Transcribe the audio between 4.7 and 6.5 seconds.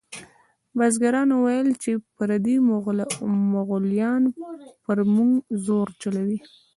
پر موږ زور چلوي.